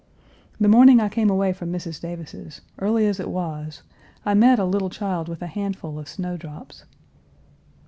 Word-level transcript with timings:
The 0.59 0.67
morning 0.67 0.99
I 0.99 1.09
came 1.09 1.29
away 1.29 1.53
from 1.53 1.71
Mrs. 1.71 2.01
Davis's, 2.01 2.61
early 2.79 3.05
as 3.05 3.19
it 3.19 3.29
was, 3.29 3.83
I 4.25 4.33
met 4.33 4.57
a 4.57 4.65
little 4.65 4.89
child 4.89 5.29
with 5.29 5.43
a 5.43 5.45
handful 5.45 5.99
of 5.99 6.09
snow 6.09 6.37
drops. 6.37 6.85